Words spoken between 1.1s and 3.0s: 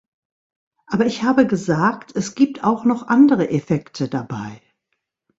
habe gesagt, es gibt auch